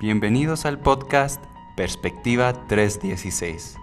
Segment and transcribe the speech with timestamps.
[0.00, 1.44] Bienvenidos al podcast
[1.76, 3.76] Perspectiva 316.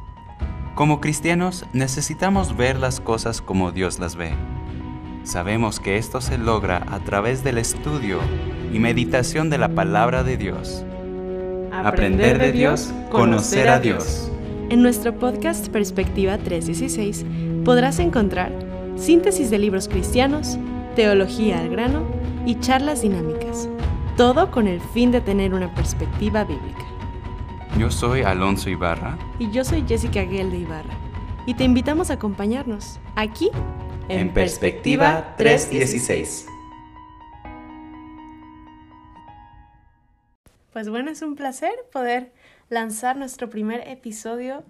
[0.74, 4.31] Como cristianos necesitamos ver las cosas como Dios las ve.
[5.22, 8.17] Sabemos que esto se logra a través del estudio
[8.74, 10.83] y meditación de la palabra de Dios.
[11.72, 14.31] Aprender de Dios, conocer a Dios.
[14.72, 17.27] En nuestro podcast Perspectiva 316
[17.63, 18.52] podrás encontrar
[18.95, 20.58] síntesis de libros cristianos,
[20.95, 22.08] teología al grano
[22.48, 23.70] y charlas dinámicas,
[24.17, 26.84] todo con el fin de tener una perspectiva bíblica.
[27.77, 29.16] Yo soy Alonso Ibarra.
[29.38, 30.98] Y yo soy Jessica Guel de Ibarra.
[31.45, 33.52] Y te invitamos a acompañarnos aquí
[34.09, 36.48] en, Perspectiva 316.
[40.73, 42.34] Pues bueno, es un placer poder
[42.70, 44.63] lanzar nuestro primer episodio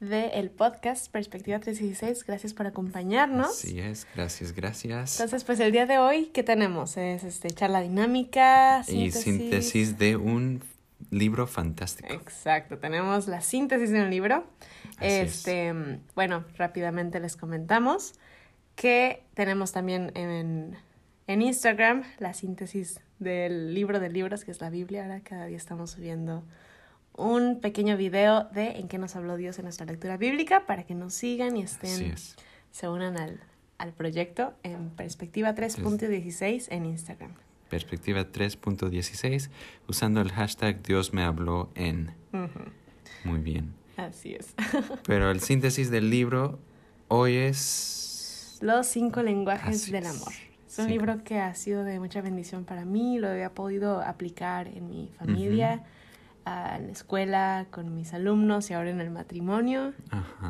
[0.00, 2.24] del podcast Perspectiva 316.
[2.26, 3.48] Gracias por acompañarnos.
[3.48, 5.18] Así es, gracias, gracias.
[5.20, 6.96] Entonces, pues el día de hoy, ¿qué tenemos?
[6.96, 10.62] Es este charla dinámica, Y síntesis de un
[11.10, 12.12] libro fantástico.
[12.12, 14.46] Exacto, tenemos la síntesis de un libro.
[15.00, 15.72] este,
[16.14, 18.14] bueno, rápidamente les comentamos
[18.74, 20.76] que tenemos también en,
[21.26, 25.04] en Instagram la síntesis del libro de libros, que es la Biblia.
[25.04, 26.44] Ahora cada día estamos subiendo
[27.16, 30.94] un pequeño video de en qué nos habló Dios en nuestra lectura bíblica para que
[30.94, 32.14] nos sigan y estén,
[32.70, 33.40] se unan al,
[33.78, 37.34] al proyecto en perspectiva 3.16 en Instagram.
[37.68, 39.50] Perspectiva 3.16
[39.88, 42.12] usando el hashtag Dios me habló en.
[43.24, 43.74] Muy bien.
[43.96, 44.54] Así es.
[45.06, 46.58] Pero el síntesis del libro
[47.08, 48.58] hoy es...
[48.60, 50.32] Los cinco lenguajes del amor.
[50.68, 54.66] Es un libro que ha sido de mucha bendición para mí, lo he podido aplicar
[54.66, 55.84] en mi familia
[56.46, 59.92] en la escuela, con mis alumnos y ahora en el matrimonio.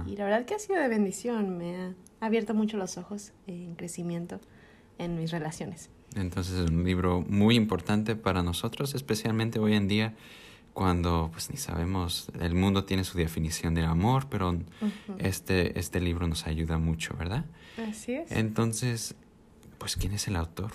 [0.06, 1.76] Y la verdad que ha sido de bendición, me
[2.20, 4.40] ha abierto mucho los ojos en crecimiento
[4.98, 5.90] en mis relaciones.
[6.16, 10.14] Entonces es un libro muy importante para nosotros, especialmente hoy en día
[10.74, 14.58] cuando pues ni sabemos, el mundo tiene su definición del amor, pero
[15.18, 17.44] este, este libro nos ayuda mucho, ¿verdad?
[17.88, 18.32] Así es.
[18.32, 19.14] Entonces,
[19.78, 20.72] pues ¿quién es el autor?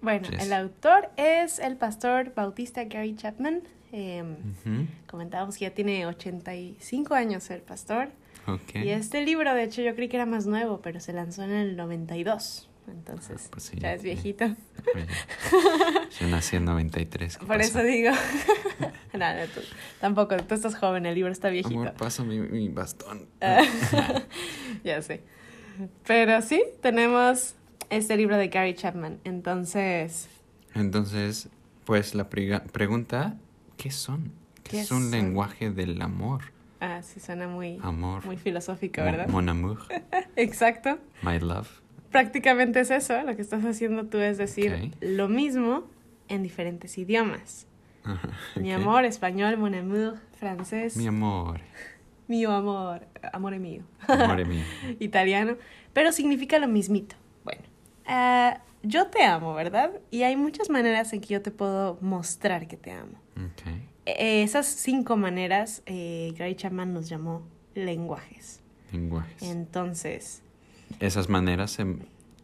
[0.00, 3.62] Bueno, el autor es el pastor bautista Gary Chapman.
[3.92, 4.24] Eh,
[5.06, 8.08] Comentábamos que ya tiene 85 años el pastor.
[8.74, 11.50] Y este libro, de hecho, yo creí que era más nuevo, pero se lanzó en
[11.50, 12.68] el 92.
[12.88, 14.46] Entonces, ah, pues ya es viejito.
[16.20, 17.38] Yo nací en 93.
[17.38, 18.12] Por eso digo.
[19.12, 19.60] Nada, tú,
[20.00, 21.80] tampoco, tú estás joven, el libro está viejito.
[21.80, 23.26] Amor, paso mi, mi bastón.
[24.84, 25.22] ya sé.
[26.06, 27.54] Pero sí, tenemos
[27.90, 29.18] este libro de Gary Chapman.
[29.24, 30.28] Entonces.
[30.74, 31.48] Entonces,
[31.84, 33.36] pues la pregunta
[33.76, 34.32] ¿Qué son?
[34.62, 36.42] ¿Qué, es un lenguaje del amor?
[36.80, 38.24] Ah, sí, suena muy, amor.
[38.24, 39.28] muy filosófico, ¿verdad?
[39.28, 39.78] Mon amour.
[40.36, 40.98] Exacto.
[41.22, 41.68] My love.
[42.10, 45.84] Prácticamente es eso, lo que estás haciendo tú es decir lo mismo
[46.28, 47.66] en diferentes idiomas.
[48.56, 50.96] Mi amor, español, mon amour, francés.
[50.96, 51.60] Mi amor.
[52.28, 53.84] Mío amor, amor mío.
[54.08, 54.64] Amor mío.
[54.98, 55.56] Italiano,
[55.92, 57.16] pero significa lo mismito.
[57.44, 57.62] Bueno,
[58.08, 59.92] uh, yo te amo, ¿verdad?
[60.10, 63.18] Y hay muchas maneras en que yo te puedo mostrar que te amo.
[64.06, 67.42] E, esas cinco maneras, eh, Gary Chapman nos llamó
[67.74, 68.60] lenguajes.
[68.92, 69.42] Lenguajes.
[69.42, 70.42] Entonces.
[71.00, 71.86] Esas maneras se...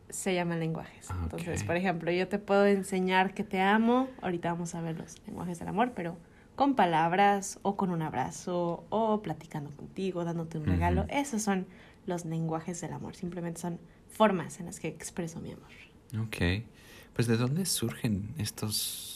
[0.08, 1.08] Se llaman lenguajes.
[1.22, 4.08] Entonces, por ejemplo, yo te puedo enseñar que te amo.
[4.20, 6.18] Ahorita vamos a ver los lenguajes del amor, pero
[6.54, 11.06] con palabras o con un abrazo o platicando contigo, dándote un regalo.
[11.08, 11.66] Esos son
[12.04, 13.16] los lenguajes del amor.
[13.16, 16.26] Simplemente son formas en las que expreso mi amor.
[16.26, 16.66] Ok.
[17.14, 19.11] Pues ¿de dónde surgen estos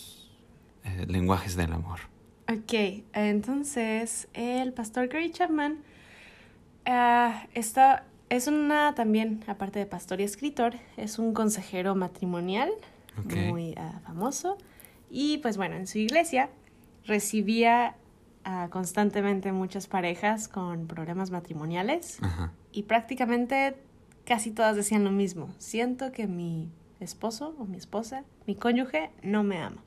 [0.87, 1.99] eh, lenguajes del amor?
[2.49, 5.79] Ok, entonces el pastor Gary Chapman
[6.87, 12.71] uh, está, es una también, aparte de pastor y escritor, es un consejero matrimonial
[13.25, 14.59] muy ah, famoso.
[15.11, 16.51] Y pues bueno, en su iglesia
[17.05, 17.97] recibía
[18.47, 22.19] uh, constantemente muchas parejas con problemas matrimoniales
[22.71, 23.77] y prácticamente
[24.25, 25.49] casi todas decían lo mismo.
[25.59, 26.71] Siento que mi
[27.01, 29.83] esposo o mi esposa, mi cónyuge, no me ama.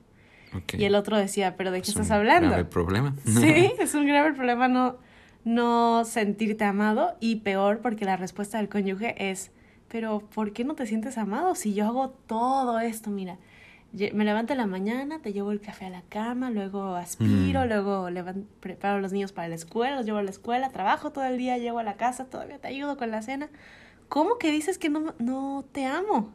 [0.76, 2.48] Y el otro decía, pero ¿de qué estás hablando?
[2.48, 3.14] Es un grave problema.
[3.24, 4.96] Sí, es un grave problema no,
[5.44, 9.50] no sentirte amado y peor porque la respuesta del cónyuge es,
[9.88, 13.10] pero ¿por qué no te sientes amado si yo hago todo esto?
[13.10, 13.38] Mira,
[13.92, 17.68] me levanto en la mañana, te llevo el café a la cama, luego aspiro, mm.
[17.68, 18.08] luego
[18.60, 21.38] preparo a los niños para la escuela, los llevo a la escuela, trabajo todo el
[21.38, 23.48] día, llego a la casa, todavía te ayudo con la cena.
[24.08, 26.32] ¿Cómo que dices que no, no te amo?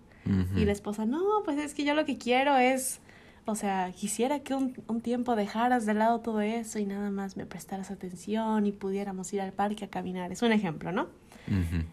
[0.55, 2.99] Y la esposa, no, pues es que yo lo que quiero es,
[3.45, 7.37] o sea, quisiera que un, un, tiempo dejaras de lado todo eso y nada más
[7.37, 10.31] me prestaras atención y pudiéramos ir al parque a caminar.
[10.31, 11.07] Es un ejemplo, ¿no?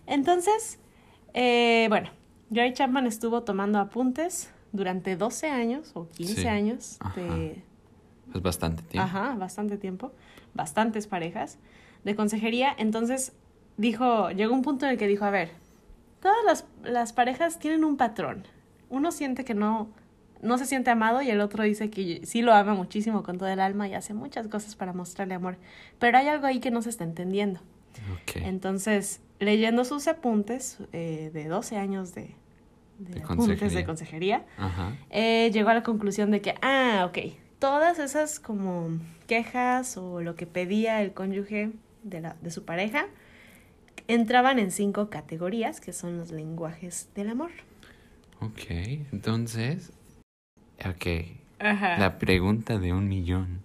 [0.06, 0.78] Entonces,
[1.34, 2.08] eh, bueno,
[2.48, 7.62] Gary Chapman estuvo tomando apuntes durante 12 años o 15 años de
[8.30, 9.04] Pues bastante tiempo.
[9.04, 10.12] Ajá, bastante tiempo,
[10.54, 11.58] bastantes parejas
[12.04, 12.74] de consejería.
[12.78, 13.34] Entonces
[13.76, 15.50] dijo, llegó un punto en el que dijo, a ver,
[16.22, 18.46] todas las, las parejas tienen un patrón.
[18.88, 19.90] Uno siente que no,
[20.42, 23.48] no se siente amado y el otro dice que sí lo ama muchísimo con todo
[23.48, 25.56] el alma y hace muchas cosas para mostrarle amor.
[25.98, 27.60] Pero hay algo ahí que no se está entendiendo.
[28.34, 32.34] Entonces, leyendo sus apuntes eh, de 12 años de,
[32.98, 33.78] de, De apuntes consejería.
[33.78, 34.96] de consejería, Ajá.
[35.10, 37.18] eh, llegó a la conclusión de que, ah, ok,
[37.58, 38.88] todas esas como
[39.26, 41.70] quejas o lo que pedía el cónyuge
[42.02, 43.06] de, la, de su pareja
[44.08, 47.50] entraban en cinco categorías que son los lenguajes del amor.
[48.40, 48.62] Ok.
[49.12, 49.92] Entonces.
[50.88, 51.06] Ok.
[51.58, 51.98] Ajá.
[51.98, 53.62] La pregunta de un millón.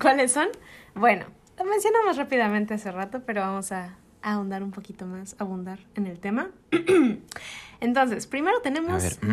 [0.00, 0.48] ¿Cuáles son?
[0.94, 1.26] Bueno,
[1.58, 6.18] lo mencionamos rápidamente hace rato, pero vamos a ahondar un poquito más, abundar en el
[6.18, 6.50] tema.
[7.80, 9.32] Entonces, primero tenemos ver.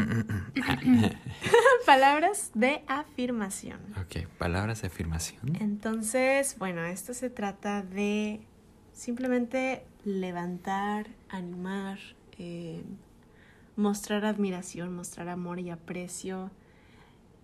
[0.85, 1.05] mm,
[1.85, 3.79] palabras de afirmación.
[3.99, 4.27] ok.
[4.37, 5.57] Palabras de afirmación.
[5.59, 8.41] Entonces, bueno, esto se trata de
[8.93, 11.99] simplemente levantar, animar,
[12.39, 12.83] eh,
[13.75, 16.51] mostrar admiración, mostrar amor y aprecio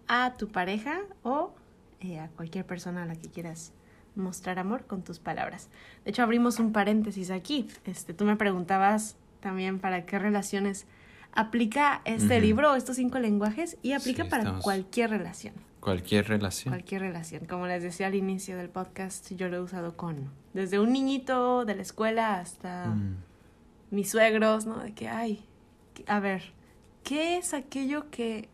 [0.08, 1.54] a tu pareja o
[2.00, 3.72] eh, a cualquier persona a la que quieras
[4.16, 5.70] mostrar amor con tus palabras.
[6.04, 7.68] De hecho, abrimos un paréntesis aquí.
[7.86, 10.86] Este, tú me preguntabas también para qué relaciones
[11.32, 15.56] aplica este libro, estos cinco lenguajes, y aplica Sí, para cualquier relación.
[15.80, 16.74] Cualquier relación.
[16.74, 17.46] Cualquier relación.
[17.46, 21.66] Como les decía al inicio del podcast, yo lo he usado con desde un niñito
[21.66, 23.18] de la escuela hasta Mm,
[23.92, 24.78] mis suegros, ¿no?
[24.78, 25.44] De que, ay,
[26.08, 26.54] a ver,
[27.04, 28.50] ¿qué es aquello que,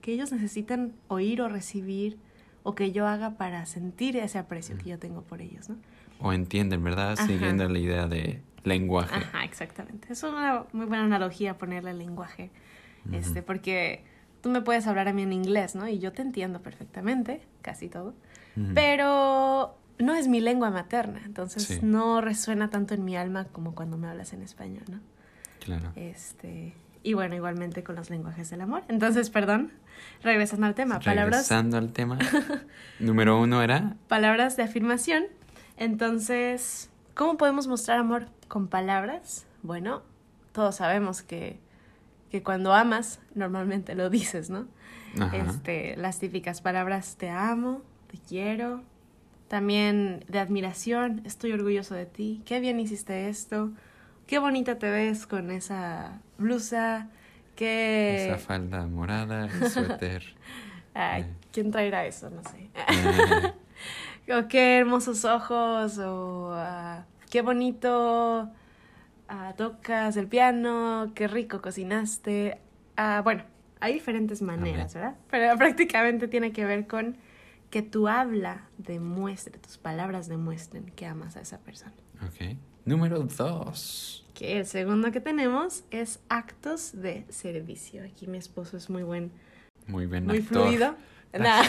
[0.00, 2.18] que ellos necesitan oír o recibir
[2.62, 5.76] o que yo haga para sentir ese aprecio que yo tengo por ellos, ¿no?
[6.20, 7.12] O entienden, ¿verdad?
[7.12, 7.26] Ajá.
[7.26, 9.14] Siguiendo la idea de lenguaje.
[9.14, 10.12] Ajá, exactamente.
[10.12, 12.50] Es una muy buena analogía ponerle lenguaje,
[13.12, 14.04] este, porque
[14.40, 15.86] tú me puedes hablar a mí en inglés, ¿no?
[15.88, 18.14] Y yo te entiendo perfectamente, casi todo.
[18.74, 21.78] Pero no es mi lengua materna, entonces Sí.
[21.82, 25.00] no resuena tanto en mi alma como cuando me hablas en español, ¿no?
[25.60, 25.92] Claro.
[25.96, 26.72] Este,
[27.04, 28.82] y bueno, igualmente con los lenguajes del amor.
[28.88, 29.70] Entonces, perdón,
[30.22, 32.18] regresando al tema, palabras, Regresando al tema.
[32.98, 33.96] Número uno era.
[34.08, 35.24] palabras de afirmación.
[35.76, 39.46] Entonces, ¿cómo podemos mostrar amor con palabras?
[39.62, 40.02] Bueno,
[40.52, 41.60] todos sabemos que,
[42.30, 44.66] que cuando amas, normalmente lo dices, ¿no?
[45.20, 45.36] Ajá.
[45.36, 48.82] este, las típicas palabras te amo, te quiero,
[49.48, 53.70] también de admiración, estoy orgulloso de ti, qué bien hiciste esto,
[54.26, 57.08] qué bonita te ves con esa blusa,
[57.56, 58.26] qué...
[58.26, 60.34] Esa falda morada, el suéter.
[60.94, 61.26] Ay, eh.
[61.52, 62.30] ¿quién traerá eso?
[62.30, 62.70] No sé.
[64.26, 68.50] Eh, o qué hermosos ojos, o ah, qué bonito
[69.28, 72.58] ah, tocas el piano, qué rico cocinaste.
[72.96, 73.44] Ah, bueno,
[73.80, 75.16] hay diferentes maneras, ¿verdad?
[75.30, 77.16] Pero prácticamente tiene que ver con
[77.70, 81.92] que tu habla demuestre, tus palabras demuestren que amas a esa persona.
[82.24, 82.56] ok.
[82.84, 84.26] Número dos.
[84.34, 88.02] Que el segundo que tenemos es actos de servicio.
[88.04, 89.30] Aquí mi esposo es muy buen
[89.86, 90.26] Muy bien.
[90.26, 90.64] muy actor.
[90.64, 90.94] fluido.
[91.32, 91.62] No,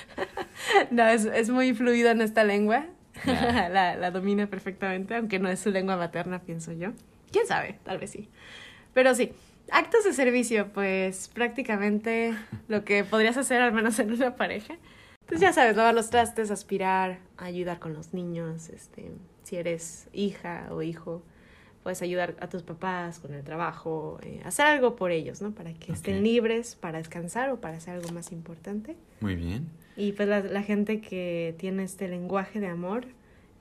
[0.90, 2.86] no es, es muy fluido en esta lengua.
[3.26, 6.90] La, la domina perfectamente, aunque no es su lengua materna, pienso yo.
[7.30, 7.78] ¿Quién sabe?
[7.84, 8.28] Tal vez sí.
[8.92, 9.32] Pero sí,
[9.70, 12.34] actos de servicio, pues prácticamente
[12.68, 14.74] lo que podrías hacer al menos en una pareja.
[15.26, 19.10] Pues ya sabes, lavar los trastes, aspirar, ayudar con los niños, este,
[19.44, 21.22] si eres hija o hijo,
[21.82, 25.52] puedes ayudar a tus papás con el trabajo, eh, hacer algo por ellos, ¿no?
[25.52, 28.96] Para que estén libres, para descansar o para hacer algo más importante.
[29.20, 29.68] Muy bien.
[29.96, 33.06] Y pues la, la gente que tiene este lenguaje de amor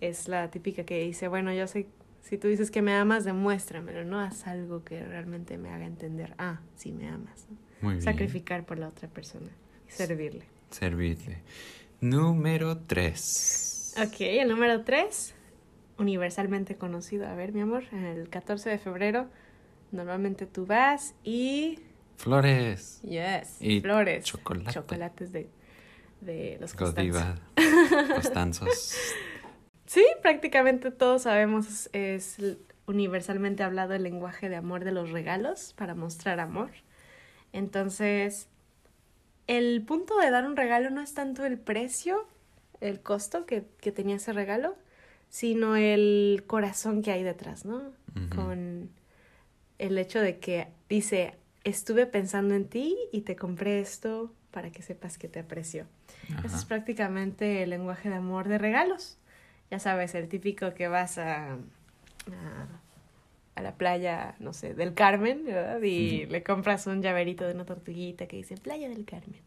[0.02, 1.88] es la típica que dice, bueno, yo sé,
[2.22, 4.20] si tú dices que me amas, demuéstramelo, ¿no?
[4.20, 7.58] Haz algo que realmente me haga entender, ah, sí me amas, ¿no?
[7.82, 8.04] Muy bien.
[8.04, 9.50] Sacrificar por la otra persona
[9.88, 10.46] y servirle.
[10.72, 11.42] Servirle.
[12.00, 13.94] Número tres.
[14.02, 15.36] Ok, el número tres,
[16.04, 17.28] universalmente conocido.
[17.28, 19.28] A ver, mi amor, el 14 de febrero,
[19.92, 21.80] normalmente tú vas y...
[22.18, 23.02] Flores.
[23.02, 24.24] Yes, Y flores.
[24.26, 24.72] chocolate.
[24.72, 25.50] Chocolates de,
[26.22, 26.76] de los.
[26.76, 27.36] Godiva.
[28.16, 28.96] Costanzos.
[29.86, 32.38] Sí, prácticamente todos sabemos, es
[32.88, 36.72] universalmente hablado el lenguaje de amor de los regalos para mostrar amor.
[37.52, 38.48] Entonces,
[39.46, 42.28] el punto de dar un regalo no es tanto el precio,
[42.82, 44.76] el costo que, que tenía ese regalo,
[45.34, 47.92] sino el corazón que hay detrás, ¿no?
[48.36, 48.92] Con
[49.80, 54.84] el hecho de que dice, estuve pensando en ti y te compré esto para que
[54.84, 55.88] sepas que te aprecio.
[56.38, 56.68] Ese es Ajá.
[56.68, 59.18] prácticamente el lenguaje de amor de regalos.
[59.72, 61.58] Ya sabes, el típico que vas a, a
[63.56, 65.82] a la playa, no sé, del Carmen, ¿verdad?
[65.82, 69.42] Y le compras un llaverito de una tortuguita que dice Playa del Carmen.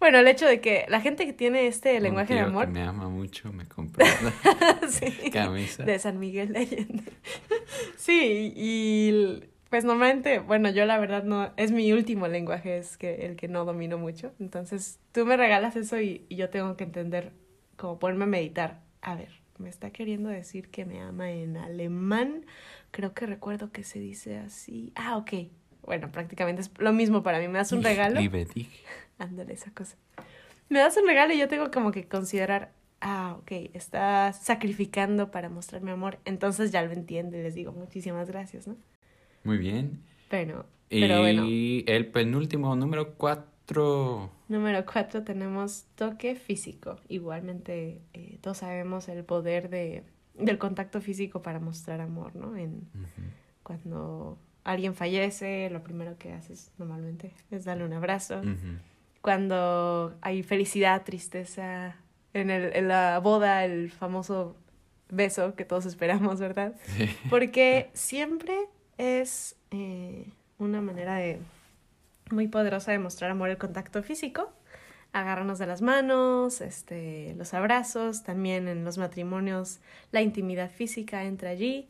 [0.00, 2.66] Bueno, el hecho de que la gente que tiene este lenguaje de Un amor.
[2.66, 5.84] que me ama mucho me compró la sí, camisa.
[5.84, 7.04] de San Miguel de Allende.
[7.96, 13.26] sí, y pues normalmente, bueno, yo la verdad no, es mi último lenguaje, es que
[13.26, 14.32] el que no domino mucho.
[14.38, 17.32] Entonces, tú me regalas eso y, y yo tengo que entender,
[17.76, 18.80] como ponerme a meditar.
[19.02, 22.46] A ver, me está queriendo decir que me ama en alemán.
[22.94, 24.92] Creo que recuerdo que se dice así.
[24.94, 25.32] Ah, ok.
[25.82, 27.48] Bueno, prácticamente es lo mismo para mí.
[27.48, 28.20] Me das un regalo.
[28.20, 28.68] Liebe dich.
[29.18, 29.96] Ándale, esa cosa.
[30.68, 35.48] Me das un regalo y yo tengo como que considerar, ah, ok, estás sacrificando para
[35.48, 36.20] mostrar mi amor.
[36.24, 38.76] Entonces ya lo entiendo y les digo muchísimas gracias, ¿no?
[39.42, 40.00] Muy bien.
[40.28, 44.30] Pero, Y bueno, el penúltimo, número cuatro.
[44.48, 47.00] número cuatro tenemos toque físico.
[47.08, 50.04] Igualmente, eh, todos sabemos el poder de,
[50.34, 52.56] del contacto físico para mostrar amor, ¿no?
[52.56, 52.88] En,
[53.62, 58.40] cuando alguien fallece, lo primero que haces normalmente es darle un abrazo.
[59.20, 61.96] Cuando hay felicidad, tristeza,
[62.34, 64.56] en, el, en la boda, el famoso
[65.08, 66.74] beso que todos esperamos, ¿verdad?
[66.96, 67.08] Sí.
[67.30, 68.56] Porque siempre
[68.98, 71.40] es eh, una manera de
[72.30, 74.52] muy poderosa de mostrar amor el contacto físico.
[75.14, 79.78] Agarrarnos de las manos, este, los abrazos, también en los matrimonios
[80.12, 81.88] la intimidad física entra allí.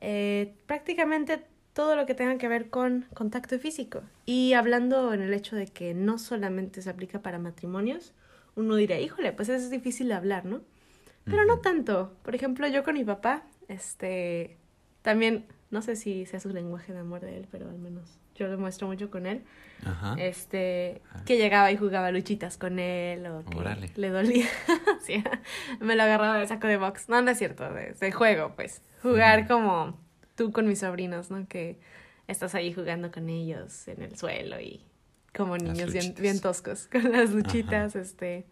[0.00, 1.44] Eh, prácticamente
[1.74, 4.02] todo lo que tenga que ver con contacto físico.
[4.24, 8.14] Y hablando en el hecho de que no solamente se aplica para matrimonios,
[8.54, 10.62] uno dirá, híjole, pues eso es difícil de hablar, ¿no?
[11.24, 12.16] Pero no tanto.
[12.22, 14.56] Por ejemplo, yo con mi papá, este,
[15.02, 18.48] también, no sé si sea su lenguaje de amor de él, pero al menos yo
[18.48, 19.42] lo muestro mucho con él.
[19.84, 20.14] Ajá.
[20.18, 21.22] Este, Ah.
[21.26, 23.90] que llegaba y jugaba luchitas con él o que Órale.
[23.96, 24.46] le dolía.
[25.04, 25.22] sí,
[25.80, 27.08] me lo agarraba del saco de box.
[27.08, 28.82] No, no es cierto, de, de juego, pues.
[29.02, 29.98] Jugar como
[30.34, 31.46] tú con mis sobrinos, ¿no?
[31.46, 31.78] Que
[32.26, 34.84] estás ahí jugando con ellos en el suelo y
[35.36, 38.46] como niños bien, toscos, con las luchitas, este,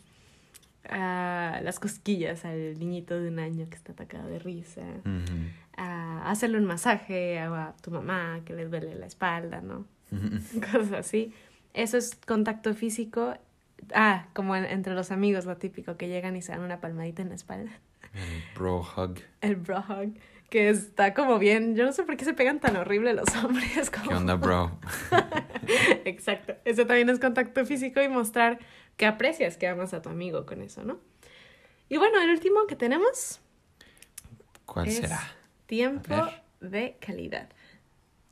[0.88, 5.48] ah, las cosquillas al niñito de un año que está atacado de risa, Ujú.
[5.76, 9.87] A hacerle un masaje a, tu mamá que le duele la espalda, ¿no?
[10.73, 11.35] Cosas así.
[11.73, 13.35] Eso es contacto físico.
[13.95, 17.23] Ah, como en- entre los amigos, lo típico, que llegan y se dan una palmadita
[17.23, 17.73] en la espalda.
[18.14, 19.19] El bro hug.
[19.40, 20.14] El bro hug,
[20.49, 21.75] que está como bien.
[21.75, 23.90] Yo no sé por qué se pegan tan horrible los hombres.
[23.90, 24.09] Como...
[24.09, 24.78] ¿Qué onda, bro?
[26.04, 26.54] Exacto.
[26.64, 28.59] Eso también es contacto físico y mostrar
[28.97, 30.99] que aprecias, que amas a tu amigo con eso, ¿no?
[31.88, 33.40] Y bueno, el último que tenemos
[34.64, 35.21] ¿Cuál es será?
[35.66, 36.14] Tiempo
[36.61, 37.49] de calidad.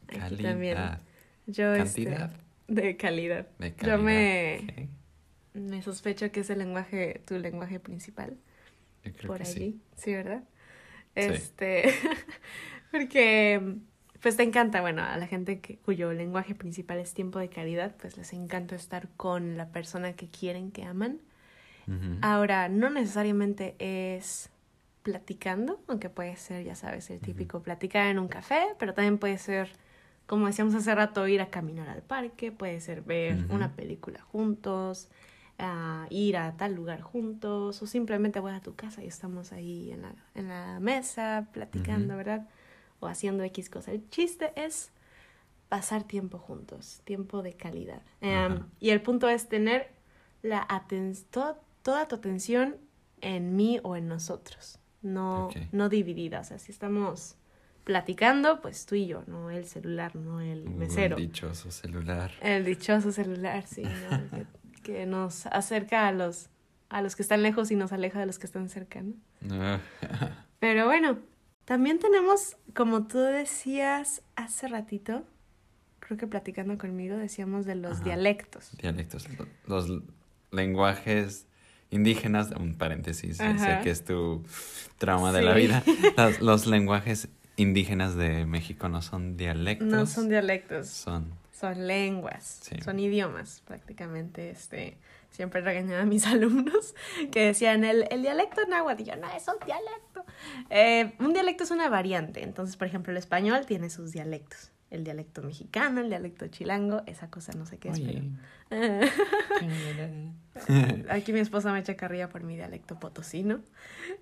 [0.09, 0.51] Aquí Calidad.
[0.51, 0.79] también.
[1.47, 2.33] Yo, este, Cantidad
[2.69, 3.47] de calidad.
[3.59, 3.97] de calidad.
[3.99, 4.89] Yo me.
[5.55, 8.39] Me sospecho que es el lenguaje, tu lenguaje principal,
[9.05, 9.81] Yo creo por que allí, sí.
[9.97, 10.45] sí, ¿verdad?
[10.45, 10.51] Sí.
[11.15, 11.93] Este,
[12.91, 13.77] porque,
[14.23, 17.95] pues te encanta, bueno, a la gente que, cuyo lenguaje principal es tiempo de calidad,
[17.99, 21.21] pues les encanta estar con la persona que quieren, que aman.
[22.23, 24.49] Ahora, no necesariamente es
[25.03, 29.39] platicando, aunque puede ser, ya sabes, el típico platicar en un café, pero también puede
[29.39, 29.71] ser,
[30.27, 35.09] como decíamos hace rato, ir a caminar al parque, puede ser ver una película juntos,
[35.59, 39.91] ah, ir a tal lugar juntos, o simplemente voy a tu casa y estamos ahí
[39.93, 42.17] en la, en la mesa platicando.
[42.17, 42.49] ¿verdad?
[43.01, 43.91] O haciendo X cosa.
[43.91, 44.93] El chiste es
[45.69, 48.03] pasar tiempo juntos, tiempo de calidad.
[48.21, 49.91] Em, y el punto es tener
[50.43, 52.77] la aten to- toda tu atención
[53.21, 56.41] en mí o en nosotros, no, no dividida.
[56.41, 57.37] O sea, si estamos
[57.85, 61.17] platicando, pues tú y yo, no el celular, no el mesero.
[61.17, 62.31] el dichoso celular.
[62.41, 64.31] El dichoso celular, sí, ¿no?
[64.31, 64.47] que,
[64.83, 66.49] que nos acerca a los,
[66.89, 69.15] a los que están lejos y nos aleja de los que están cerca, ¿no?
[69.41, 69.81] No.
[70.61, 71.19] Pero bueno,
[71.65, 75.25] también tenemos, como tú decías hace ratito,
[75.99, 78.05] creo que platicando conmigo decíamos de los Ajá.
[78.05, 78.71] dialectos.
[78.79, 79.27] Dialectos.
[79.37, 80.03] lo- Los
[80.53, 81.47] lenguajes
[81.93, 83.81] indígenas, un paréntesis, sé Ajá.
[83.83, 84.43] que es tu
[84.99, 85.83] trauma de la vida.
[86.17, 89.87] Los, los lenguajes indígenas de México no son dialectos.
[89.89, 91.33] No son dialectos, Son.
[91.53, 92.77] son lenguas, Sí.
[92.83, 94.51] son idiomas prácticamente.
[94.51, 94.97] Este,
[95.31, 96.95] siempre regañaba a mis alumnos
[97.31, 99.03] que decían el, el dialecto náhuatl.
[99.03, 100.25] Y yo, no, es un dialecto.
[100.71, 102.43] Eh, un dialecto es una variante.
[102.43, 104.71] Entonces, por ejemplo, el español tiene sus dialectos.
[104.93, 108.31] El dialecto mexicano, el dialecto chilango, esa cosa no sé qué es, Oye.
[108.69, 109.11] pero...
[111.09, 113.61] Aquí mi esposa me echa carrilla por mi dialecto potosino.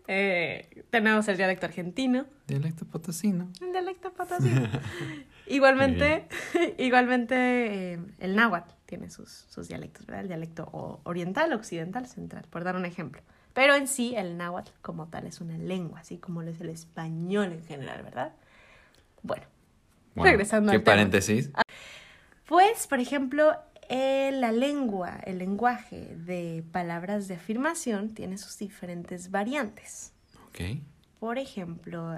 [0.07, 2.25] Eh, tenemos el dialecto argentino.
[2.47, 3.51] Dialecto potosino.
[3.61, 4.69] El dialecto potosino.
[5.49, 6.29] igualmente,
[6.79, 10.23] igualmente eh, el náhuatl tiene sus, sus dialectos, ¿verdad?
[10.23, 13.23] El dialecto oriental, occidental, central, por dar un ejemplo.
[13.55, 16.69] Pero en sí, el náhuatl como tal es una lengua, así como lo es el
[16.69, 18.35] español en general, ¿verdad?
[19.25, 19.43] Bueno,
[20.21, 20.27] Wow.
[20.31, 20.95] Regresando ¿Qué al tema.
[20.97, 21.51] paréntesis?
[22.47, 23.57] Pues, por ejemplo,
[23.89, 30.13] eh, la lengua, el lenguaje de palabras de afirmación tiene sus diferentes variantes.
[30.49, 30.81] Ok.
[31.19, 32.15] Por ejemplo,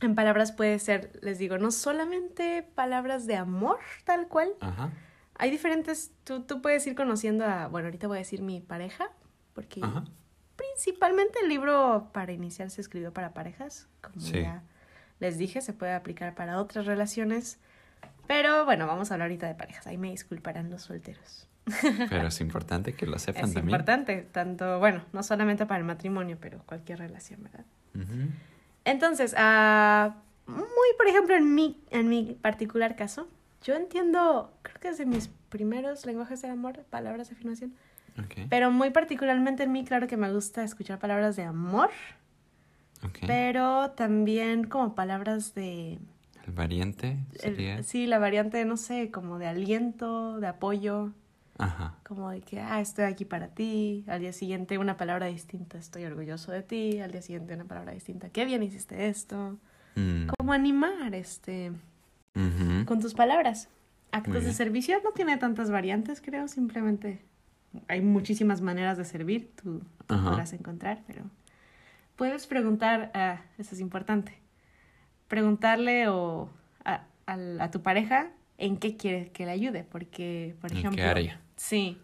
[0.00, 4.52] en palabras puede ser, les digo, no solamente palabras de amor tal cual.
[4.60, 4.90] Ajá.
[5.36, 9.10] Hay diferentes, tú, tú puedes ir conociendo a, bueno, ahorita voy a decir mi pareja,
[9.54, 10.04] porque Ajá.
[10.56, 14.42] principalmente el libro para iniciar se escribió para parejas, como Sí.
[14.42, 14.62] ya
[15.22, 17.58] les dije, se puede aplicar para otras relaciones.
[18.26, 19.86] Pero bueno, vamos a hablar ahorita de parejas.
[19.86, 21.48] Ahí me disculparán los solteros.
[22.10, 23.70] Pero es importante que lo sepan es también.
[23.70, 27.64] importante, tanto, bueno, no solamente para el matrimonio, pero cualquier relación, ¿verdad?
[28.84, 33.28] Entonces, ah, muy por ejemplo, en mi, en mi particular caso,
[33.62, 37.74] yo entiendo, creo que es de mis primeros lenguajes de amor, palabras de afirmación,
[38.18, 38.48] Ok.
[38.50, 41.90] pero muy particularmente en mí, claro que me gusta escuchar palabras de amor,
[43.26, 45.98] Pero también como palabras de...
[46.46, 47.82] El variante el- sería.
[47.82, 51.12] sí, la variante, no sé, como de aliento, de apoyo,
[51.58, 51.94] Ajá.
[52.04, 56.04] como de que, ah, estoy aquí para ti, al día siguiente una palabra distinta, estoy
[56.04, 59.58] orgulloso de ti, al día siguiente una palabra distinta, qué bien hiciste esto,
[59.94, 60.28] Mm.
[60.38, 61.70] como animar, este,
[62.86, 63.68] con tus palabras.
[64.10, 67.22] Actos de servicio no tiene tantas variantes, creo, simplemente
[67.88, 71.22] hay muchísimas maneras de servir, tú, tú podrás encontrar, pero
[72.22, 74.38] puedes preguntar, ah, eso es importante,
[75.26, 76.48] preguntarle o
[76.84, 81.08] a, a tu pareja en qué quiere que le ayude, porque, por ¿En qué ejemplo,
[81.08, 81.40] área?
[81.56, 81.98] sí,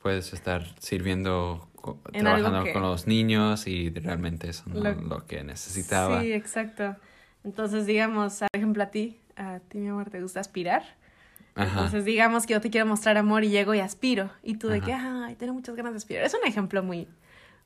[0.00, 1.68] Puedes estar sirviendo,
[2.12, 6.20] En trabajando que- con los niños y realmente eso no Lo- es lo que necesitaba.
[6.20, 6.94] Sí, exacto.
[7.42, 10.84] Entonces, digamos, por ejemplo, a ti, a ti, mi amor, te gusta aspirar.
[11.56, 11.70] Ajá.
[11.70, 14.30] Entonces, digamos que yo te quiero mostrar amor y llego y aspiro.
[14.44, 14.86] Y tú de Ajá.
[14.86, 16.22] que, ay, tengo muchas ganas de aspirar.
[16.24, 17.08] Es un ejemplo muy,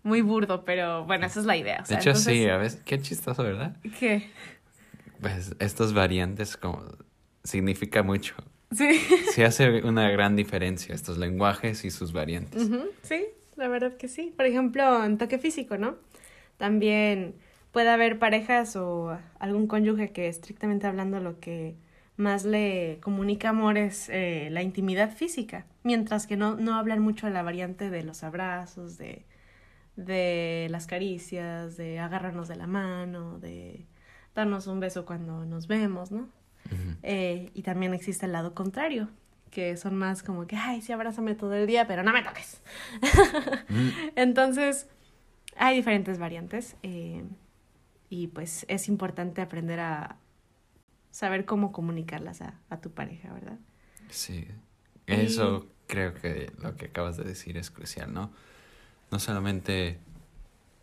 [0.03, 1.83] muy burdo, pero bueno, esa es la idea.
[1.85, 3.77] o de hecho, entonces, sí, a veces, qué chistoso, ¿verdad?
[3.99, 4.31] ¿Qué?
[5.21, 6.85] Pues estos variantes como
[7.45, 8.35] significa mucho.
[8.71, 9.01] Sí.
[9.33, 12.69] Sí hace una gran diferencia estos lenguajes y sus variantes.
[13.03, 13.27] Sí,
[13.57, 14.33] la verdad que sí.
[14.37, 15.97] Por ejemplo, en toque físico, ¿no?
[16.57, 17.35] También
[17.73, 21.77] puede haber parejas o algún cónyuge que estrictamente hablando lo que
[22.17, 27.27] más le comunica amor es eh, la intimidad física, mientras que no, no hablan mucho
[27.27, 29.25] de la variante de los abrazos, de,
[29.99, 33.85] de las caricias, de agarrarnos de la mano, de
[34.33, 36.29] darnos un beso cuando nos vemos, ¿no?
[37.03, 39.09] Eh, y también existe el lado contrario,
[39.51, 42.63] que son más como que, ay, sí, abrázame todo el día, pero no me toques.
[43.69, 44.87] Mm, Entonces,
[45.57, 47.25] hay diferentes variantes eh,
[48.09, 50.17] y pues es importante aprender a
[51.11, 53.59] saber cómo comunicarlas a, a tu pareja, ¿verdad?
[54.11, 54.47] Sí.
[55.07, 58.31] Eso creo que lo que acabas de decir es crucial, ¿no?
[59.11, 59.99] No solamente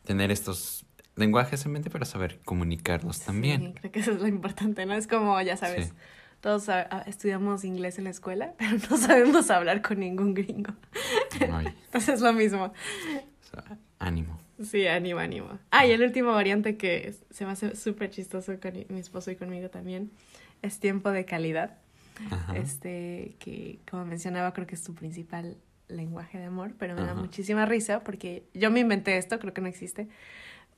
[0.03, 0.85] tener estos
[1.15, 3.61] lenguajes en mente, pero saber comunicarlos también.
[3.61, 4.93] Sí, creo que eso es lo importante, ¿no?
[4.93, 5.93] Es como, ya sabes, Sí.
[6.41, 10.73] todos a- a- estudiamos inglés en la escuela, pero no sabemos hablar con ningún gringo.
[11.51, 12.65] Ay, Entonces es lo mismo.
[12.65, 12.73] o
[13.51, 14.37] sea, ánimo.
[14.63, 15.59] Sí, ánimo, ánimo.
[15.71, 19.29] Ah, y el último variante que se me hace súper chistoso con mi mi esposo
[19.31, 20.11] y conmigo también
[20.61, 21.77] es tiempo de calidad.
[22.31, 22.55] Ajá.
[22.55, 25.57] Este, que como mencionaba, creo que es tu principal
[25.87, 29.61] lenguaje de amor, pero me da muchísima risa porque yo me inventé esto, creo que
[29.61, 30.07] no existe,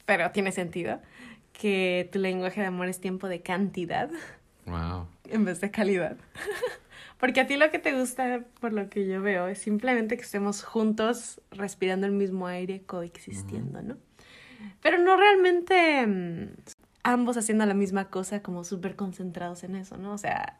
[0.06, 1.00] pero tiene sentido,
[1.54, 4.10] que tu lenguaje de amor es tiempo de cantidad
[4.66, 5.08] Wow.
[5.30, 6.18] en vez de calidad.
[7.20, 10.24] Porque a ti lo que te gusta, por lo que yo veo, es simplemente que
[10.24, 13.98] estemos juntos respirando el mismo aire, coexistiendo, ¿no?
[14.82, 16.50] Pero no realmente mm,
[17.04, 20.14] ambos haciendo la misma cosa, como súper concentrados en eso, ¿no?
[20.14, 20.60] O sea,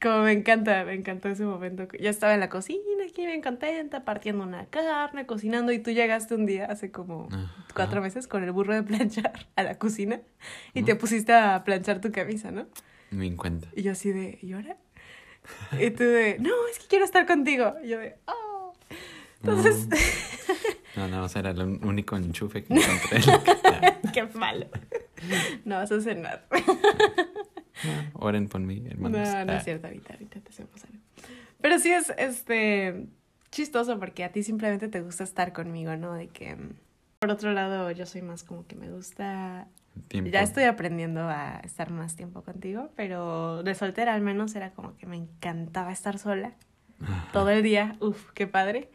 [0.00, 1.88] como me encanta, me encantó ese momento.
[1.98, 6.34] Ya estaba en la cocina aquí bien contenta, partiendo una carne, cocinando, y tú llegaste
[6.34, 7.52] un día hace como Ajá.
[7.74, 10.20] cuatro meses con el burro de planchar a la cocina
[10.74, 12.66] y te pusiste a planchar tu camisa, ¿no?
[13.10, 13.70] Me encuentro.
[13.74, 14.76] Y yo así de, ¿y ahora?
[15.80, 17.74] Y tú de, no, es que quiero estar contigo.
[17.82, 18.74] Y yo de, oh.
[19.42, 19.88] Entonces,
[20.96, 23.20] No, no, o sea, era el único enchufe que encontré.
[24.12, 24.66] Qué malo.
[25.64, 26.46] No vas a cenar.
[27.84, 29.28] No, oren por mí, hermanos.
[29.28, 30.98] No, no Ah, es cierto, ahorita, ahorita te hacemos algo.
[31.60, 33.06] Pero sí es, este,
[33.50, 36.14] chistoso porque a ti simplemente te gusta estar conmigo, ¿no?
[36.14, 36.70] De que, mm,
[37.18, 39.66] por otro lado, yo soy más como que me gusta
[40.08, 40.30] tiempo.
[40.30, 44.96] Ya estoy aprendiendo a estar más tiempo contigo, pero de soltera al menos era como
[44.96, 46.54] que me encantaba estar sola
[47.00, 47.32] Ajá.
[47.32, 47.96] todo el día.
[48.00, 48.90] Uf, qué padre.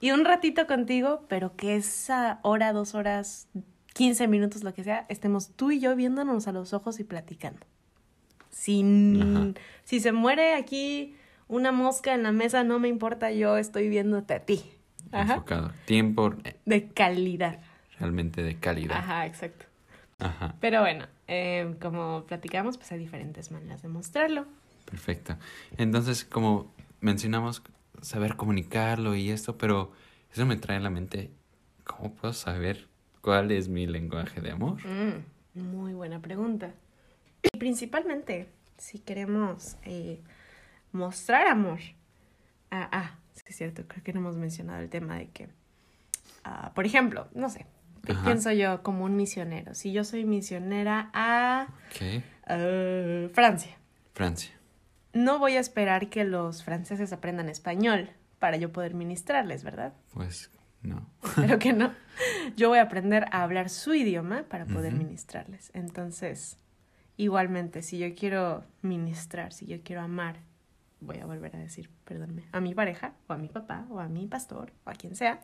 [0.00, 3.48] Y un ratito contigo, pero que esa hora, dos horas,
[3.94, 7.66] 15 minutos, lo que sea, estemos tú y yo viéndonos a los ojos y platicando.
[8.56, 9.52] Sin, Ajá.
[9.84, 11.14] si se muere aquí
[11.46, 14.64] una mosca en la mesa, no me importa, yo estoy viéndote a ti.
[15.12, 15.34] Ajá.
[15.34, 15.72] Enfocado.
[15.84, 17.60] Tiempo eh, De calidad.
[18.00, 18.96] realmente de calidad.
[18.96, 19.66] Ajá, exacto.
[20.18, 20.54] Ajá.
[20.58, 24.46] Pero bueno, eh, como platicamos, pues hay diferentes maneras de mostrarlo.
[24.90, 25.36] Perfecto.
[25.76, 27.62] Entonces, como mencionamos,
[28.00, 29.92] saber comunicarlo y esto, pero
[30.32, 31.30] eso me trae a la mente,
[31.84, 32.88] ¿cómo puedo saber
[33.20, 34.78] cuál es mi lenguaje de amor?
[34.86, 36.72] Mm, muy buena pregunta.
[37.52, 40.20] Y principalmente, si queremos eh,
[40.92, 41.78] mostrar amor.
[42.70, 45.48] Ah, ah, sí es cierto, creo que no hemos mencionado el tema de que,
[46.44, 47.66] ah, por ejemplo, no sé,
[48.04, 48.24] ¿qué Ajá.
[48.24, 49.74] pienso yo como un misionero?
[49.74, 52.22] Si yo soy misionera a Ok.
[52.48, 53.76] eh, Francia,
[54.14, 54.52] Francia.
[55.12, 59.94] no voy a esperar que los franceses aprendan español para yo poder ministrarles, ¿verdad?
[60.12, 60.50] Pues
[60.82, 61.08] no.
[61.24, 61.92] Espero que no.
[62.56, 65.70] Yo voy a aprender a hablar su idioma para poder ministrarles.
[65.74, 66.58] Entonces,
[67.16, 70.36] igualmente, si yo quiero ministrar, si yo quiero amar,
[71.00, 74.08] voy a volver a decir, perdónme, a mi pareja, o a mi papá, o a
[74.08, 75.40] mi pastor, o a quien sea,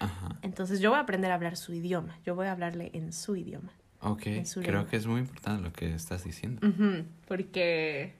[0.00, 0.28] Ajá.
[0.42, 2.18] entonces yo voy a aprender a hablar su idioma.
[2.24, 3.72] Yo voy a hablarle en su idioma.
[4.00, 4.22] Ok.
[4.44, 6.60] Su Creo que es muy importante lo que estás diciendo.
[7.26, 8.14] Porque,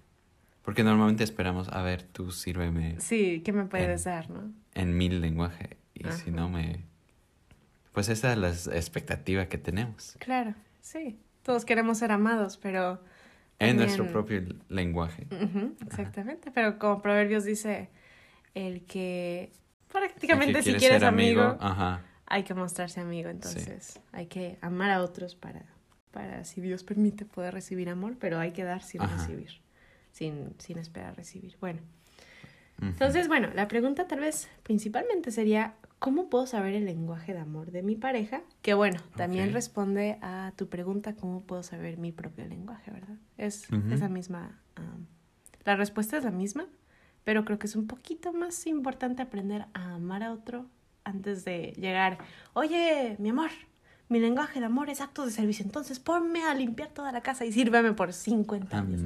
[0.62, 4.50] Porque normalmente esperamos, a ver, tú sírveme sí, ¿qué me En- puedes dar, no?
[4.74, 5.76] en mi lenguaje.
[5.94, 6.84] Y si no me...
[7.92, 10.16] Pues esa es la expectativa que tenemos.
[10.18, 11.18] Claro, sí.
[11.46, 13.00] Todos queremos ser amados, pero
[13.60, 15.28] En nuestro propio lenguaje.
[15.86, 17.88] Exactamente, pero como Proverbios dice,
[18.54, 19.52] el que
[19.92, 22.02] prácticamente El que si quiere quieres ser amigo, Ajá.
[22.26, 25.62] hay que mostrarse amigo, entonces hay que amar a otros para,
[26.10, 29.16] para, si Dios permite, poder recibir amor, pero hay que dar sin Ajá.
[29.16, 29.60] recibir,
[30.10, 31.56] sin, sin esperar recibir.
[31.60, 31.78] Bueno,
[32.82, 37.70] entonces, bueno, la pregunta tal vez principalmente sería, ¿cómo puedo saber el lenguaje de amor
[37.70, 38.42] de mi pareja?
[38.62, 43.16] Que bueno, también responde a tu pregunta, ¿cómo puedo saber mi propio lenguaje, verdad?
[43.38, 43.94] Es Ujú.
[43.94, 45.06] esa misma, am,
[45.64, 46.66] la respuesta es la misma,
[47.24, 50.66] pero creo que es un poquito más importante aprender a amar a otro
[51.04, 52.18] antes de llegar,
[52.52, 53.50] oye, mi amor.
[54.08, 57.44] Mi lenguaje de amor es actos de servicio, entonces ponme a limpiar toda la casa
[57.44, 59.00] y sírveme por 50 años.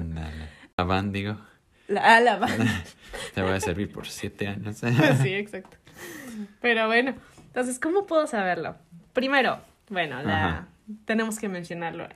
[0.77, 1.37] La van, digo,
[1.87, 2.47] La, la, va-
[3.33, 4.77] te voy a servir por siete años.
[5.23, 5.77] sí, exacto.
[6.61, 7.15] Pero bueno,
[7.47, 8.75] entonces, ¿cómo puedo saberlo?
[9.13, 9.59] Primero,
[9.89, 10.67] bueno, la,
[11.05, 12.07] tenemos que mencionarlo.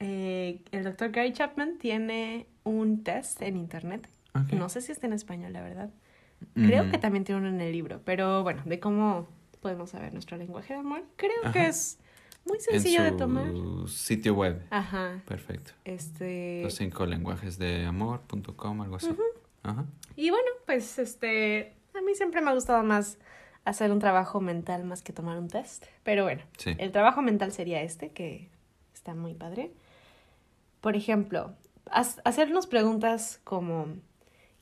[0.00, 4.08] Eh, el doctor Gary Chapman tiene un test en internet.
[4.52, 5.90] No sé si está en español, la verdad.
[6.54, 6.92] Creo Ujú.
[6.92, 9.28] que también tiene uno en el libro, pero bueno, de cómo
[9.60, 11.98] podemos saber nuestro lenguaje de amor, creo que es
[12.46, 13.50] muy sencillo en de tomar.
[13.50, 14.62] su sitio web.
[14.70, 15.20] Ajá.
[15.26, 15.72] Perfecto.
[15.84, 16.62] Este.
[16.62, 19.10] Los cinco lenguajes de amor.com, algo así.
[19.62, 19.84] Ajá.
[20.16, 23.18] Y bueno, pues este, a mí siempre me ha gustado más
[23.64, 25.84] hacer un trabajo mental más que tomar un test.
[26.02, 26.74] Pero bueno, Sí.
[26.78, 28.48] el trabajo mental sería este, que
[28.94, 29.72] está muy padre.
[30.80, 31.54] Por ejemplo,
[31.90, 33.86] hacernos preguntas como,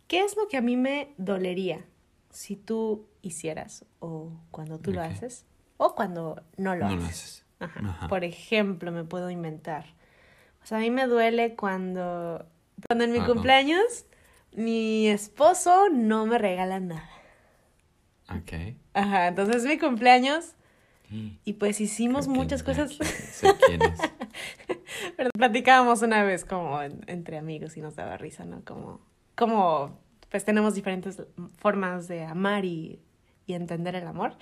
[0.08, 1.84] ¿qué es lo que a mí me dolería
[2.30, 5.44] si tú hicieras o cuando tú lo haces
[5.76, 7.08] o cuando no lo No lo haces?
[7.08, 7.44] haces.
[7.60, 7.80] Ajá.
[7.88, 8.08] Ajá.
[8.08, 9.84] Por ejemplo, me puedo inventar.
[10.62, 12.44] O sea, a mí me duele cuando,
[12.86, 14.06] cuando en mi Ah, cumpleaños
[14.52, 17.08] mi esposo no me regala nada.
[18.30, 18.76] Ok.
[18.94, 20.54] Ajá, entonces es mi cumpleaños
[21.44, 22.92] Y pues hicimos creo muchas ya cosas.
[22.92, 24.00] sé quién es.
[25.16, 28.62] Pero platicábamos una vez como en- entre amigos y nos daba risa, ¿no?
[28.64, 29.00] Como,
[29.34, 29.98] como
[30.30, 31.22] pues tenemos diferentes
[31.56, 33.00] formas de amar y,
[33.46, 34.34] y entender el amor.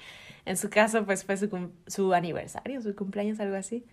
[0.45, 3.85] En su caso, pues fue su, su aniversario, su cumpleaños, algo así.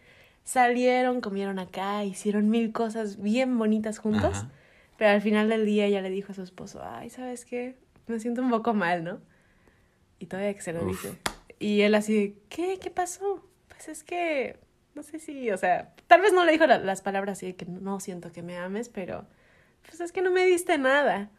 [0.43, 4.37] Salieron, comieron acá, hicieron mil cosas bien bonitas juntos.
[4.37, 4.49] Ajá.
[4.97, 7.75] Pero al final del día ella le dijo a su esposo, ay, ¿sabes qué?
[8.07, 9.19] Me siento un poco mal, ¿no?
[10.19, 11.03] Y todavía que se lo Uf.
[11.03, 11.17] dice.
[11.59, 12.79] Y él así, de, ¿qué?
[12.79, 13.45] ¿Qué pasó?
[13.69, 14.57] Pues es que,
[14.95, 17.55] no sé si, o sea, tal vez no le dijo la- las palabras así de
[17.55, 19.25] que no siento que me ames, pero
[19.87, 21.29] pues es que no me diste nada.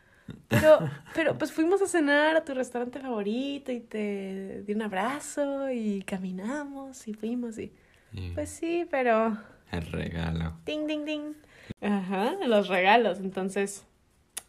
[0.49, 0.79] Pero,
[1.15, 6.03] pero pues fuimos a cenar a tu restaurante favorito y te di un abrazo y
[6.03, 7.73] caminamos y fuimos y
[8.13, 9.37] Y pues sí, pero
[9.73, 10.55] el regalo.
[10.65, 11.35] Ding, ding, ding.
[11.81, 13.19] Ajá, los regalos.
[13.21, 13.85] Entonces,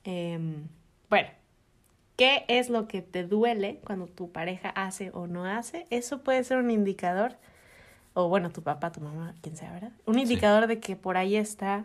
[0.03, 0.67] em,
[1.09, 1.29] bueno,
[2.15, 5.86] ¿qué es lo que te duele cuando tu pareja hace o no hace?
[5.89, 7.34] Eso puede ser un indicador,
[8.13, 9.91] o bueno, tu papá, tu mamá, quien sea, ¿verdad?
[10.06, 11.84] Un indicador de que por ahí está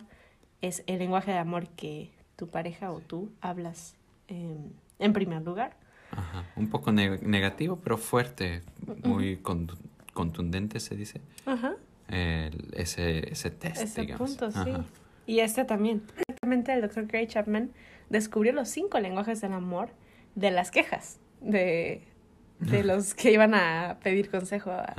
[0.63, 3.95] es el lenguaje de amor que tu pareja o tú hablas
[4.29, 5.77] em, en primer lugar.
[6.13, 6.45] Ajá.
[6.57, 8.63] Un poco neg- negativo, pero fuerte.
[9.05, 9.79] Muy contu-
[10.13, 11.21] contundente, se dice.
[11.47, 11.75] Ajá.
[12.09, 14.29] El- ese, ese test, Ese digamos.
[14.31, 14.59] punto, sí.
[14.71, 14.85] Ajá.
[15.27, 16.03] Y este también.
[16.17, 17.71] Exactamente, el doctor Gray Chapman
[18.09, 19.91] descubrió los cinco lenguajes del amor
[20.35, 22.03] de las quejas de,
[22.61, 24.95] de los que iban a pedir consejo a-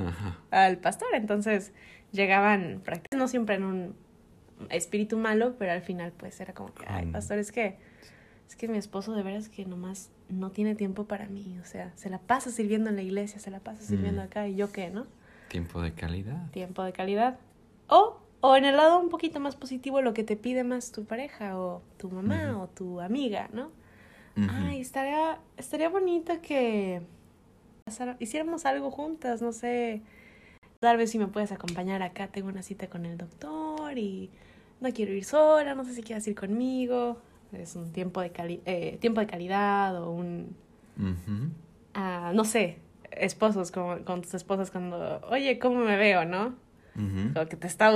[0.51, 1.07] al pastor.
[1.13, 1.73] Entonces
[2.11, 3.95] llegaban, prácticamente, no siempre en un
[4.69, 7.77] espíritu malo, pero al final pues era como que, ay, pastor, es que,
[8.47, 11.57] es que mi esposo de veras que nomás no tiene tiempo para mí.
[11.61, 14.25] O sea, se la pasa sirviendo en la iglesia, se la pasa sirviendo Mm.
[14.25, 15.07] acá y yo qué, ¿no?
[15.47, 16.49] Tiempo de calidad.
[16.51, 17.37] tiempo de calidad.
[17.87, 21.05] O O en el lado un poquito más positivo, lo que te pide más tu
[21.05, 23.69] pareja o tu mamá o tu amiga, ¿no?
[24.49, 27.01] Ay, estaría, estaría bonito que
[28.19, 30.01] hiciéramos algo juntas, no sé.
[30.79, 34.29] Tal vez si me puedes acompañar acá, tengo una cita con el doctor y
[34.79, 37.21] no quiero ir sola, no sé si quieres ir conmigo.
[37.51, 40.55] Es un tiempo de, cali eh, tiempo de calidad o un...
[41.93, 42.77] Ah, no sé,
[43.11, 46.55] esposos con, con tus esposas cuando, oye, ¿cómo me veo, no?
[47.35, 47.91] O que te está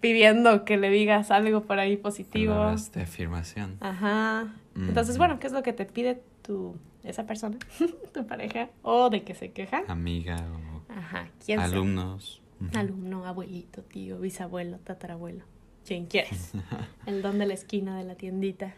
[0.00, 2.54] pidiendo que le digas algo por ahí positivo.
[2.54, 3.76] Palabras de afirmación.
[3.80, 4.54] Ajá.
[4.74, 7.58] Entonces, bueno, ¿qué es lo que te pide tu, esa persona,
[8.14, 8.70] tu pareja?
[8.82, 9.82] O de que se queja.
[9.88, 11.28] Amiga o Ajá.
[11.44, 12.42] ¿Quién alumnos.
[12.74, 15.44] Alumno, abuelito, tío, bisabuelo, tatarabuelo.
[15.86, 16.52] Quien quieres.
[17.06, 18.74] El don de la esquina de la tiendita.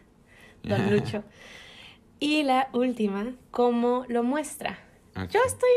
[0.63, 1.23] Don Lucho.
[2.19, 4.77] Y la última, ¿cómo lo muestra?
[5.15, 5.69] Yo estoy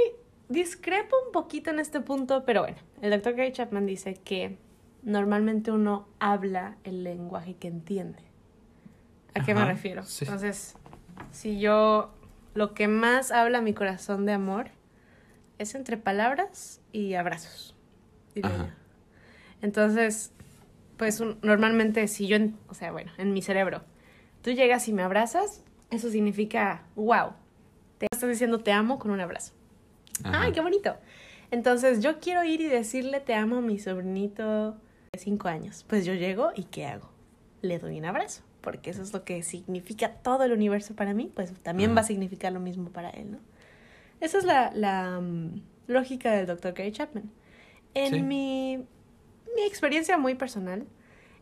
[0.49, 4.59] discrepo un poquito en este punto, pero bueno, el doctor Gary Chapman dice que
[5.05, 8.23] normalmente uno habla el lenguaje que entiende.
[9.35, 10.03] ¿A qué me refiero?
[10.21, 10.77] Entonces,
[11.31, 12.13] si yo
[12.55, 14.69] lo que más habla mi corazón de amor
[15.59, 17.75] es entre palabras y abrazos.
[19.61, 20.33] Entonces,
[20.97, 22.39] pues normalmente si yo,
[22.69, 23.83] o sea, bueno, en mi cerebro,
[24.43, 27.33] tú llegas y me abrazas, eso significa, wow,
[27.99, 29.53] te estás diciendo te amo con un abrazo.
[30.23, 30.97] ¡Ay, qué bonito!
[31.51, 34.77] Entonces yo quiero ir y decirle te amo a mi sobrinito
[35.19, 35.85] cinco años.
[35.89, 37.11] Pues yo llego y ¿qué hago?
[37.63, 41.31] Le doy un abrazo, porque eso es lo que significa todo el universo para mí,
[41.35, 43.39] pues también va a significar lo mismo para él, ¿no?
[44.21, 46.73] Esa es la, la mm, lógica del Dr.
[46.73, 47.31] Gary Chapman.
[47.95, 48.79] En mi,
[49.57, 50.87] mi experiencia muy personal,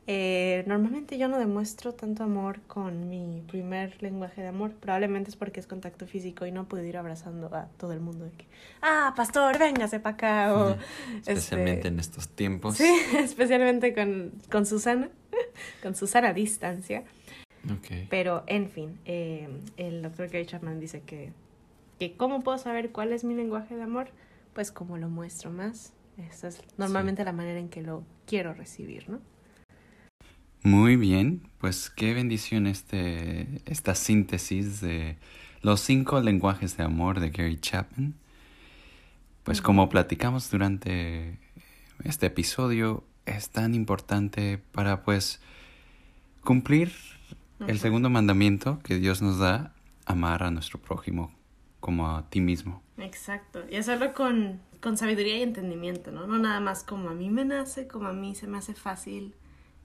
[0.09, 4.73] eh, normalmente yo no demuestro tanto amor con mi primer lenguaje de amor.
[4.73, 8.25] Probablemente es porque es contacto físico y no puedo ir abrazando a todo el mundo.
[8.25, 8.47] De que,
[8.81, 10.55] ah, pastor, véngase para acá.
[10.55, 10.77] O,
[11.19, 12.77] especialmente este, en estos tiempos.
[12.77, 15.09] Sí, especialmente con, con Susana,
[15.83, 17.05] con Susana a distancia.
[17.79, 18.09] Okay.
[18.11, 21.33] Pero, en fin, eh, el doctor Gary Chapman dice que,
[22.01, 24.09] que ¿cómo puedo saber cuál es mi lenguaje de amor?
[24.53, 25.93] Pues como lo muestro más.
[26.19, 29.21] Esa es normalmente la manera en que lo quiero recibir, ¿no?
[30.65, 35.17] Muy bien, pues qué bendición este, esta síntesis de
[35.61, 38.15] los cinco lenguajes de amor de Gary Chapman.
[39.43, 41.41] Pues como platicamos durante
[42.05, 45.41] este episodio, es tan importante para pues
[46.43, 46.93] cumplir
[47.67, 49.75] el segundo mandamiento que Dios nos da,
[50.07, 51.33] amar a nuestro prójimo
[51.81, 52.85] como a ti mismo.
[52.99, 56.29] Exacto, y hacerlo con, con sabiduría y entendimiento, ¿no?
[56.29, 59.35] No nada más como a mí me nace, como a mí se me hace fácil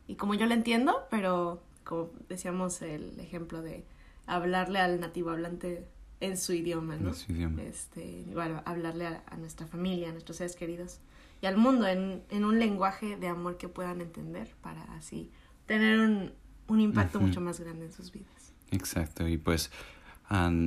[0.07, 3.85] y como yo lo entiendo, pero como decíamos el ejemplo de
[4.25, 5.87] hablarle al nativo hablante
[6.19, 7.09] en su idioma, ¿no?
[7.09, 7.61] En su idioma.
[7.61, 10.99] Este, igual hablarle a, nuestra familia, a nuestros seres queridos
[11.41, 15.31] y al mundo en, en, un lenguaje de amor que puedan entender para así
[15.67, 16.31] tener un,
[16.67, 18.53] un impacto mucho más grande en sus vidas.
[18.71, 19.71] Exacto, y pues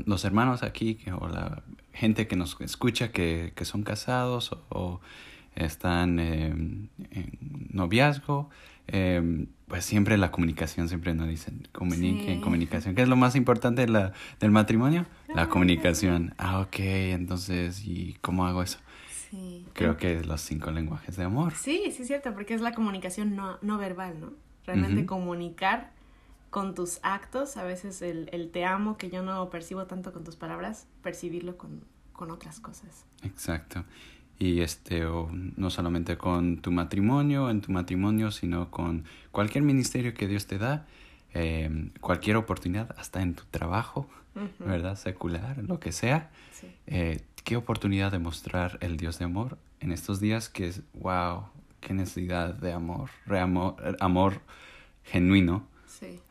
[0.07, 5.01] los hermanos aquí o la gente que nos escucha que, que son casados o,
[5.55, 6.91] están en
[7.73, 8.51] noviazgo,
[8.93, 12.97] eh, pues siempre la comunicación, siempre nos dicen, comuniquen, comunicación.
[12.97, 15.07] ¿Qué es lo más importante de la, del matrimonio?
[15.33, 16.35] La comunicación.
[16.39, 18.79] Ah, ok, entonces, ¿y cómo hago eso?
[19.31, 19.65] Sí.
[19.75, 21.55] Creo que los cinco lenguajes de amor.
[21.55, 24.33] Sí, sí es cierto, porque es la comunicación no, no verbal, ¿no?
[24.67, 25.93] Realmente comunicar
[26.51, 30.25] con tus actos, a veces el, el, te amo, que yo no percibo tanto con
[30.25, 33.07] tus palabras, percibirlo con, con otras cosas.
[33.23, 33.85] Exacto
[34.41, 40.15] y este o no solamente con tu matrimonio en tu matrimonio sino con cualquier ministerio
[40.15, 40.87] que Dios te da
[41.33, 44.09] em, cualquier oportunidad hasta en tu trabajo
[44.59, 46.31] verdad secular lo que sea
[46.87, 51.45] eh, qué oportunidad de mostrar el Dios de amor en estos días que es wow
[51.81, 54.41] qué necesidad de amor amor, amor
[55.05, 55.69] genuino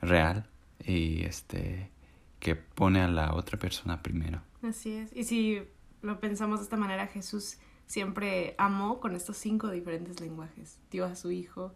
[0.01, 0.47] real
[0.83, 1.91] y este
[2.39, 4.41] que pone a la otra persona primero.
[4.63, 5.15] Así es.
[5.15, 5.61] Y si
[6.01, 7.57] lo pensamos de esta manera Jesús
[7.89, 10.77] siempre amó con estos cinco diferentes lenguajes.
[10.91, 11.73] Dio a su hijo,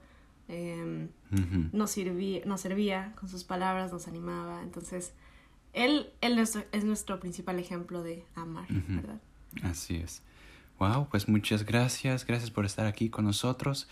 [0.47, 1.09] em,
[1.71, 4.61] nos, servía, nos servía con sus palabras, nos animaba.
[4.61, 5.13] Entonces,
[5.73, 9.19] él, él es nuestro principal ejemplo de amar, ¿verdad?
[9.63, 10.21] Así es.
[10.77, 12.25] Wow, pues muchas gracias.
[12.25, 13.87] Gracias por estar aquí con nosotros.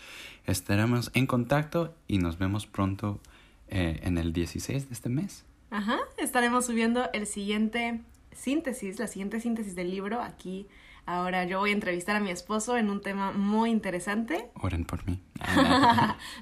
[0.46, 3.20] Estaremos en contacto y nos vemos pronto
[3.68, 5.44] eh, en el 16 de este mes.
[5.70, 8.00] Ajá, estaremos subiendo el siguiente
[8.32, 10.68] síntesis, la siguiente síntesis del libro aquí
[11.04, 14.50] Ahora yo voy a entrevistar a mi esposo en un tema muy interesante.
[14.54, 15.20] Oren por mí.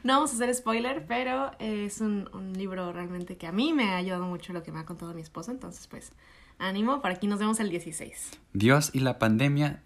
[0.05, 3.85] no vamos a hacer spoiler, pero es un, un, libro realmente que a mí me
[3.85, 5.51] ha ayudado mucho lo que me ha contado mi esposo.
[5.51, 6.13] Entonces, pues,
[6.59, 8.39] ánimo, por aquí nos vemos el 16.
[8.53, 9.83] Dios y la pandemia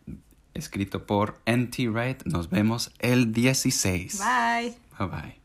[0.55, 1.89] escrito por N.T.
[1.89, 2.25] Wright.
[2.25, 4.19] Nos vemos el 16.
[4.19, 4.75] Bye.
[4.99, 5.41] Bye bye.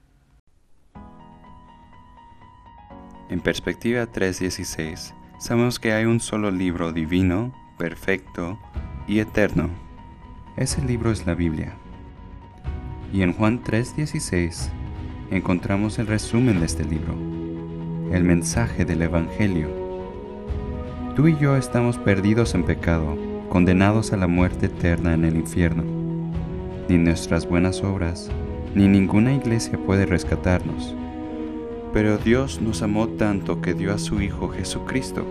[3.30, 8.58] En perspectiva 3.16, sabemos que hay un solo libro divino, perfecto
[9.10, 9.70] y eterno.
[10.56, 11.74] Ese libro es la Biblia.
[13.12, 14.70] Y en Juan 3.16
[15.32, 17.16] encontramos el resumen de este libro,
[18.14, 19.68] el mensaje del Evangelio.
[21.16, 23.18] Tú y yo estamos perdidos en pecado,
[23.50, 25.84] condenados a la muerte eterna en el infierno.
[26.88, 28.30] Ni nuestras buenas obras,
[28.76, 30.94] ni ninguna iglesia puede rescatarnos.
[31.94, 35.26] Pero Dios nos amó tanto que dio a su Hijo Jesucristo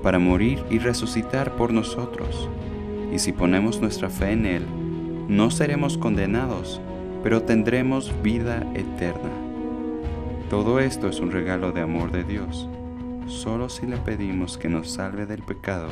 [0.00, 2.48] para morir y resucitar por nosotros.
[3.12, 4.66] Y si ponemos nuestra fe en Él,
[5.28, 6.80] no seremos condenados,
[7.22, 9.30] pero tendremos vida eterna.
[10.50, 12.68] Todo esto es un regalo de amor de Dios,
[13.26, 15.88] solo si le pedimos que nos salve del pecado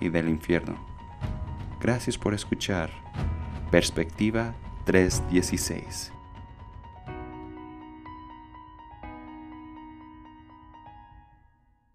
[0.00, 0.76] y del infierno.
[1.80, 2.88] Gracias por escuchar
[3.70, 4.54] Perspectiva
[4.86, 6.13] 316.